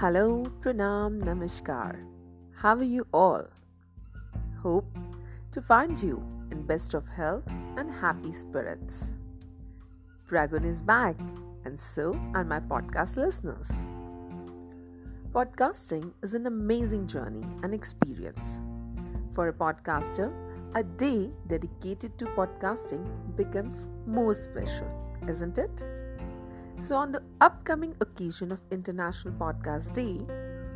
Hello, 0.00 0.46
Pranam, 0.62 1.20
Namaskar. 1.20 1.94
How 2.56 2.74
are 2.74 2.82
you 2.82 3.06
all? 3.12 3.44
Hope 4.62 4.96
to 5.52 5.60
find 5.60 6.02
you 6.02 6.22
in 6.50 6.64
best 6.64 6.94
of 6.94 7.06
health 7.06 7.44
and 7.76 7.92
happy 7.92 8.32
spirits. 8.32 9.12
Pragun 10.26 10.64
is 10.64 10.80
back, 10.80 11.20
and 11.66 11.78
so 11.78 12.18
are 12.34 12.44
my 12.44 12.60
podcast 12.60 13.18
listeners. 13.18 13.86
Podcasting 15.32 16.14
is 16.22 16.32
an 16.32 16.46
amazing 16.46 17.06
journey 17.06 17.44
and 17.62 17.74
experience. 17.74 18.58
For 19.34 19.48
a 19.48 19.52
podcaster, 19.52 20.32
a 20.76 20.82
day 20.82 21.28
dedicated 21.46 22.18
to 22.20 22.24
podcasting 22.40 23.04
becomes 23.36 23.86
more 24.06 24.32
special, 24.32 24.88
isn't 25.28 25.58
it? 25.58 25.84
So, 26.80 26.96
on 26.96 27.12
the 27.12 27.22
upcoming 27.42 27.94
occasion 28.00 28.50
of 28.52 28.58
International 28.70 29.34
Podcast 29.34 29.92
Day, 29.92 30.18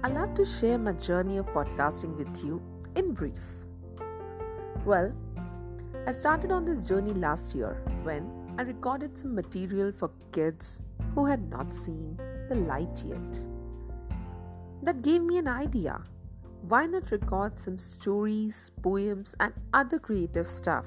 i 0.03 0.09
love 0.09 0.35
to 0.35 0.45
share 0.45 0.77
my 0.77 0.93
journey 0.93 1.39
of 1.39 1.47
podcasting 1.47 2.15
with 2.19 2.45
you 2.45 2.61
in 2.95 3.15
brief. 3.15 3.41
Well, 4.85 5.15
I 6.07 6.13
started 6.13 6.53
on 6.53 6.67
this 6.67 6.87
journey 6.87 7.15
last 7.15 7.55
year 7.55 7.83
when 8.03 8.31
I 8.59 8.63
recorded 8.65 9.17
some 9.17 9.35
material 9.35 9.93
for 9.93 10.11
kids 10.31 10.83
who 11.15 11.25
had 11.25 11.49
not 11.49 11.75
seen 11.75 12.21
the 12.51 12.57
light 12.57 13.03
yet. 13.09 13.41
That 14.83 15.01
gave 15.01 15.23
me 15.23 15.39
an 15.39 15.49
idea. 15.49 16.03
Why 16.69 16.85
not 16.85 17.13
record 17.13 17.59
some 17.59 17.79
stories, 17.79 18.71
poems, 18.83 19.35
and 19.41 19.55
other 19.73 19.99
creative 19.99 20.49
stuff 20.49 20.85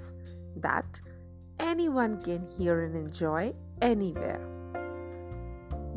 that 0.57 1.01
anyone 1.59 2.21
can 2.21 2.45
hear 2.55 2.83
and 2.83 2.95
enjoy 2.95 3.55
anywhere? 3.81 4.56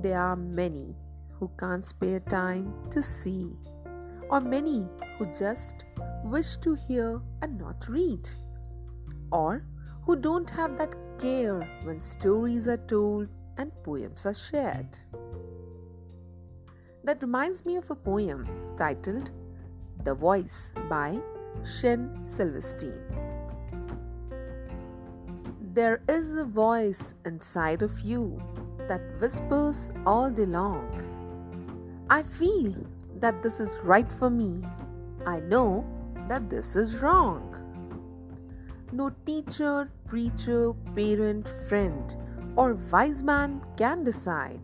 There 0.03 0.19
are 0.19 0.37
many 0.37 0.97
who 1.39 1.51
can't 1.59 1.85
spare 1.85 2.21
time 2.21 2.73
to 2.91 3.03
see, 3.03 3.51
or 4.31 4.41
many 4.41 4.89
who 5.19 5.27
just 5.35 5.85
wish 6.25 6.57
to 6.63 6.73
hear 6.73 7.21
and 7.43 7.59
not 7.59 7.87
read, 7.87 8.31
or 9.31 9.67
who 10.07 10.17
don't 10.17 10.49
have 10.49 10.79
that 10.79 10.95
care 11.19 11.61
when 11.83 12.01
stories 12.01 12.67
are 12.67 12.79
told 12.79 13.29
and 13.59 13.71
poems 13.83 14.25
are 14.25 14.33
shared. 14.33 14.97
That 17.05 17.21
reminds 17.21 17.67
me 17.67 17.77
of 17.77 17.91
a 17.91 17.95
poem 17.95 18.49
titled 18.79 19.31
The 20.05 20.15
Voice 20.15 20.73
by 20.89 21.19
Shel 21.63 22.09
Silverstein. 22.25 22.99
There 25.75 26.01
is 26.09 26.37
a 26.37 26.45
voice 26.45 27.15
inside 27.27 27.83
of 27.83 28.01
you 28.01 28.41
that 28.91 29.01
whispers 29.21 29.93
all 30.05 30.29
day 30.29 30.47
long. 30.47 30.85
I 32.11 32.25
feel 32.25 32.75
that 33.21 33.41
this 33.41 33.61
is 33.61 33.71
right 33.85 34.11
for 34.11 34.29
me. 34.29 34.65
I 35.25 35.39
know 35.39 35.85
that 36.29 36.51
this 36.51 36.75
is 36.75 36.97
wrong. 37.01 37.55
No 38.91 39.11
teacher, 39.25 39.89
preacher, 40.09 40.73
parent, 40.97 41.49
friend, 41.69 42.17
or 42.57 42.75
wise 42.91 43.23
man 43.23 43.61
can 43.77 44.03
decide. 44.03 44.61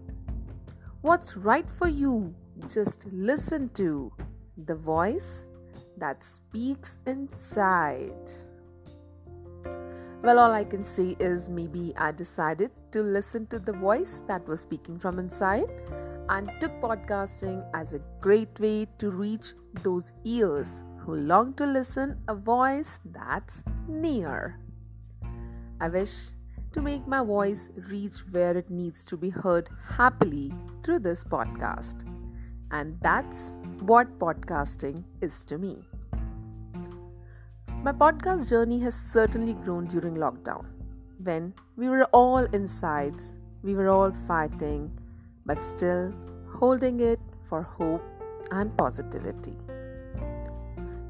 What's 1.02 1.36
right 1.36 1.70
for 1.70 1.86
you? 1.86 2.34
Just 2.68 3.04
listen 3.12 3.68
to 3.74 4.12
the 4.66 4.74
voice 4.74 5.44
that 5.98 6.24
speaks 6.24 6.98
inside. 7.06 8.32
Well, 10.20 10.40
all 10.40 10.50
I 10.50 10.64
can 10.64 10.82
say 10.82 11.14
is 11.20 11.48
maybe 11.48 11.92
I 11.96 12.10
decided 12.10 12.72
to 12.96 13.02
listen 13.02 13.46
to 13.46 13.58
the 13.58 13.72
voice 13.74 14.22
that 14.26 14.48
was 14.48 14.60
speaking 14.60 14.98
from 14.98 15.18
inside 15.18 15.70
and 16.30 16.50
took 16.60 16.72
podcasting 16.80 17.62
as 17.74 17.92
a 17.92 18.00
great 18.22 18.58
way 18.58 18.86
to 18.98 19.10
reach 19.10 19.52
those 19.82 20.12
ears 20.24 20.82
who 21.00 21.14
long 21.14 21.52
to 21.52 21.66
listen 21.66 22.18
a 22.28 22.34
voice 22.34 23.00
that's 23.04 23.62
near. 23.86 24.58
I 25.78 25.88
wish 25.88 26.14
to 26.72 26.80
make 26.80 27.06
my 27.06 27.22
voice 27.22 27.68
reach 27.90 28.14
where 28.30 28.56
it 28.56 28.70
needs 28.70 29.04
to 29.04 29.16
be 29.18 29.28
heard 29.28 29.68
happily 29.86 30.54
through 30.82 31.00
this 31.00 31.22
podcast. 31.22 32.00
And 32.70 32.98
that's 33.02 33.52
what 33.80 34.18
podcasting 34.18 35.04
is 35.20 35.44
to 35.44 35.58
me. 35.58 35.86
My 37.82 37.92
podcast 37.92 38.48
journey 38.48 38.80
has 38.80 38.94
certainly 38.94 39.52
grown 39.52 39.86
during 39.86 40.14
lockdown. 40.14 40.75
When 41.22 41.54
we 41.76 41.88
were 41.88 42.04
all 42.12 42.44
inside, 42.52 43.22
we 43.62 43.74
were 43.74 43.88
all 43.88 44.12
fighting, 44.26 44.90
but 45.46 45.62
still 45.62 46.12
holding 46.52 47.00
it 47.00 47.18
for 47.48 47.62
hope 47.62 48.04
and 48.50 48.76
positivity. 48.76 49.56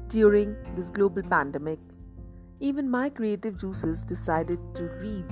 During 0.07 0.55
this 0.75 0.89
global 0.89 1.23
pandemic, 1.23 1.79
even 2.61 2.89
my 2.89 3.09
creative 3.09 3.59
juices 3.59 4.05
decided 4.05 4.59
to 4.75 4.83
read, 5.01 5.27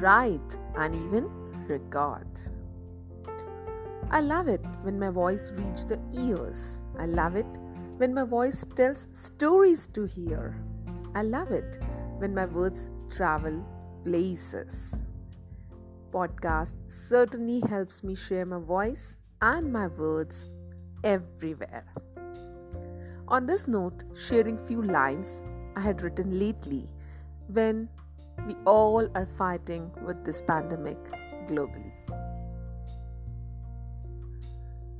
write, 0.00 0.58
and 0.76 0.94
even 0.94 1.30
record. 1.66 2.28
I 4.10 4.20
love 4.20 4.46
it 4.46 4.60
when 4.82 4.98
my 4.98 5.08
voice 5.08 5.52
reaches 5.52 5.86
the 5.86 5.98
ears. 6.12 6.82
I 6.98 7.06
love 7.06 7.34
it 7.34 7.46
when 7.96 8.12
my 8.12 8.24
voice 8.24 8.62
tells 8.76 9.08
stories 9.12 9.86
to 9.94 10.04
hear. 10.04 10.62
I 11.14 11.22
love 11.22 11.50
it 11.50 11.78
when 12.18 12.34
my 12.34 12.44
words 12.44 12.90
travel 13.08 13.64
places. 14.04 14.96
Podcast 16.12 16.74
certainly 16.88 17.60
helps 17.68 18.02
me 18.04 18.14
share 18.14 18.44
my 18.44 18.58
voice 18.58 19.16
and 19.40 19.72
my 19.72 19.86
words 19.86 20.50
everywhere. 21.04 21.84
On 23.28 23.46
this 23.46 23.66
note, 23.66 24.04
sharing 24.14 24.58
few 24.66 24.82
lines 24.82 25.42
I 25.76 25.80
had 25.80 26.02
written 26.02 26.38
lately 26.38 26.88
when 27.48 27.88
we 28.46 28.56
all 28.66 29.08
are 29.14 29.28
fighting 29.38 29.90
with 30.06 30.24
this 30.24 30.42
pandemic 30.42 30.98
globally. 31.48 31.92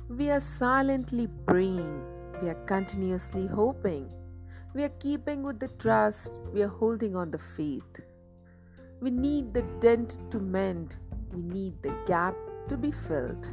We 0.09 0.29
are 0.29 0.39
silently 0.39 1.27
praying, 1.45 2.03
we 2.41 2.49
are 2.49 2.63
continuously 2.65 3.47
hoping 3.47 4.11
we 4.73 4.83
are 4.83 4.89
keeping 4.99 5.43
with 5.43 5.59
the 5.59 5.67
trust, 5.67 6.39
we 6.51 6.63
are 6.63 6.67
holding 6.67 7.15
on 7.15 7.29
the 7.29 7.37
faith. 7.37 8.01
We 9.03 9.11
need 9.11 9.53
the 9.53 9.63
dent 9.81 10.17
to 10.31 10.39
mend, 10.39 10.95
we 11.33 11.41
need 11.41 11.73
the 11.83 11.93
gap 12.05 12.35
to 12.69 12.77
be 12.77 12.89
filled. 12.89 13.49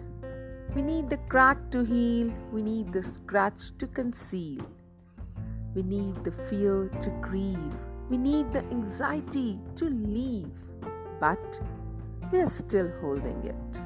We 0.77 0.83
need 0.83 1.11
the 1.11 1.17
crack 1.29 1.73
to 1.73 1.83
heal, 1.83 2.33
we 2.53 2.63
need 2.63 2.93
the 2.93 3.03
scratch 3.03 3.77
to 3.79 3.89
conceal. 3.89 4.65
We 5.75 5.83
need 5.83 6.23
the 6.23 6.31
fear 6.31 6.89
to 7.01 7.11
grieve, 7.21 7.75
we 8.09 8.17
need 8.17 8.53
the 8.53 8.63
anxiety 8.71 9.59
to 9.75 9.87
leave, 9.87 10.55
but 11.19 11.59
we 12.31 12.39
are 12.39 12.47
still 12.47 12.93
holding 13.01 13.45
it. 13.45 13.81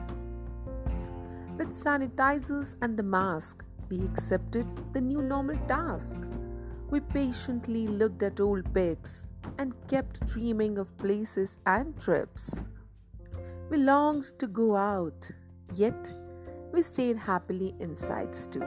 With 1.57 1.73
sanitizers 1.73 2.77
and 2.83 2.95
the 2.95 3.03
mask, 3.03 3.65
we 3.89 4.05
accepted 4.05 4.67
the 4.93 5.01
new 5.01 5.23
normal 5.23 5.57
task. 5.67 6.19
We 6.91 7.01
patiently 7.01 7.87
looked 7.87 8.23
at 8.23 8.39
old 8.39 8.75
pics 8.75 9.25
and 9.59 9.75
kept 9.88 10.27
dreaming 10.27 10.78
of 10.78 10.97
places 10.99 11.59
and 11.66 11.99
trips. 12.00 12.65
We 13.71 13.78
longed 13.78 14.38
to 14.38 14.47
go 14.47 14.77
out, 14.77 15.31
yet 15.72 16.12
we 16.72 16.82
stayed 16.82 17.16
happily 17.16 17.75
inside 17.81 18.34
too. 18.34 18.65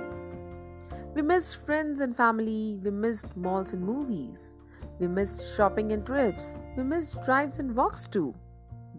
We 1.15 1.21
missed 1.21 1.65
friends 1.65 2.01
and 2.01 2.15
family, 2.15 2.79
we 2.83 2.91
missed 2.91 3.35
malls 3.35 3.73
and 3.73 3.83
movies, 3.83 4.51
we 4.99 5.07
missed 5.07 5.55
shopping 5.55 5.91
and 5.91 6.05
trips, 6.05 6.55
we 6.75 6.83
missed 6.83 7.23
drives 7.23 7.59
and 7.59 7.75
walks 7.75 8.07
too. 8.07 8.33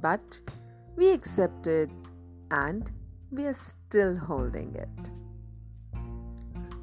But 0.00 0.40
we 0.96 1.10
accepted 1.10 1.90
and 2.50 2.90
we 3.30 3.46
are 3.46 3.54
still 3.54 4.16
holding 4.16 4.74
it. 4.74 5.10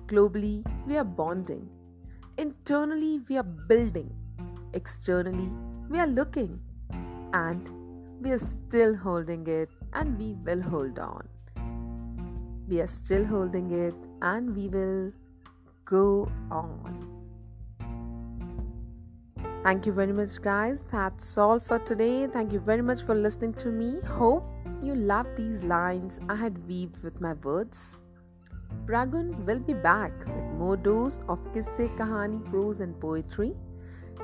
Globally, 0.07 0.63
we 0.85 0.97
are 0.97 1.03
bonding 1.03 1.69
Internally, 2.37 3.21
we 3.29 3.37
are 3.37 3.43
building, 3.43 4.13
externally, 4.75 5.49
we 5.89 5.99
are 5.99 6.07
looking, 6.07 6.59
and 7.33 7.69
we 8.21 8.31
are 8.31 8.39
still 8.39 8.95
holding 8.95 9.47
it 9.47 9.69
and 9.93 10.17
we 10.17 10.33
will 10.45 10.61
hold 10.61 10.99
on. 10.99 11.27
We 12.67 12.81
are 12.81 12.87
still 12.87 13.25
holding 13.25 13.71
it 13.71 13.93
and 14.21 14.55
we 14.55 14.67
will 14.67 15.11
go 15.85 16.31
on. 16.49 17.15
Thank 19.63 19.85
you 19.85 19.93
very 19.93 20.13
much, 20.13 20.41
guys. 20.41 20.83
That's 20.91 21.37
all 21.37 21.59
for 21.59 21.79
today. 21.79 22.27
Thank 22.27 22.53
you 22.53 22.59
very 22.59 22.81
much 22.81 23.03
for 23.03 23.15
listening 23.15 23.53
to 23.55 23.69
me. 23.69 23.99
Hope 24.07 24.47
you 24.81 24.95
love 24.95 25.27
these 25.35 25.63
lines 25.63 26.19
I 26.29 26.35
had 26.35 26.67
weaved 26.67 27.01
with 27.03 27.19
my 27.19 27.33
words. 27.33 27.97
Pragun 28.85 29.45
will 29.45 29.59
be 29.59 29.73
back 29.73 30.11
with 30.25 30.45
more 30.59 30.77
dose 30.77 31.19
of 31.27 31.39
Kisse 31.53 31.89
Kahani 31.97 32.43
prose 32.49 32.79
and 32.79 32.99
poetry. 32.99 33.55